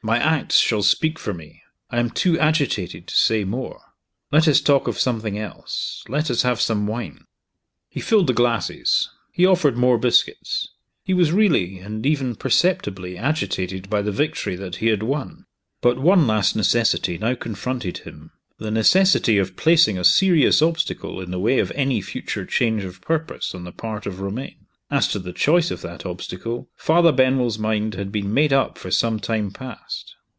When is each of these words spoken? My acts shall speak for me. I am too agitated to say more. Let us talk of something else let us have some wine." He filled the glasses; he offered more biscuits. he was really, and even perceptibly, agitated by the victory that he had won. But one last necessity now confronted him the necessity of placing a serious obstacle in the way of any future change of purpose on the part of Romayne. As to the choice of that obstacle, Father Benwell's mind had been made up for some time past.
My 0.00 0.18
acts 0.18 0.60
shall 0.60 0.84
speak 0.84 1.18
for 1.18 1.34
me. 1.34 1.60
I 1.90 1.98
am 1.98 2.10
too 2.10 2.38
agitated 2.38 3.08
to 3.08 3.16
say 3.16 3.42
more. 3.42 3.80
Let 4.30 4.46
us 4.46 4.60
talk 4.60 4.86
of 4.86 4.96
something 4.96 5.36
else 5.36 6.04
let 6.08 6.30
us 6.30 6.42
have 6.42 6.60
some 6.60 6.86
wine." 6.86 7.24
He 7.88 7.98
filled 7.98 8.28
the 8.28 8.32
glasses; 8.32 9.08
he 9.32 9.44
offered 9.44 9.76
more 9.76 9.98
biscuits. 9.98 10.68
he 11.02 11.12
was 11.14 11.32
really, 11.32 11.80
and 11.80 12.06
even 12.06 12.36
perceptibly, 12.36 13.18
agitated 13.18 13.90
by 13.90 14.02
the 14.02 14.12
victory 14.12 14.54
that 14.54 14.76
he 14.76 14.86
had 14.86 15.02
won. 15.02 15.46
But 15.80 15.98
one 15.98 16.28
last 16.28 16.54
necessity 16.54 17.18
now 17.18 17.34
confronted 17.34 17.98
him 17.98 18.30
the 18.58 18.70
necessity 18.70 19.36
of 19.36 19.56
placing 19.56 19.98
a 19.98 20.04
serious 20.04 20.62
obstacle 20.62 21.20
in 21.20 21.32
the 21.32 21.40
way 21.40 21.58
of 21.58 21.72
any 21.74 22.00
future 22.02 22.46
change 22.46 22.84
of 22.84 23.00
purpose 23.00 23.52
on 23.52 23.64
the 23.64 23.72
part 23.72 24.06
of 24.06 24.20
Romayne. 24.20 24.66
As 24.90 25.06
to 25.08 25.18
the 25.18 25.34
choice 25.34 25.70
of 25.70 25.82
that 25.82 26.06
obstacle, 26.06 26.70
Father 26.74 27.12
Benwell's 27.12 27.58
mind 27.58 27.92
had 27.92 28.10
been 28.10 28.32
made 28.32 28.54
up 28.54 28.78
for 28.78 28.90
some 28.90 29.20
time 29.20 29.50
past. 29.50 30.14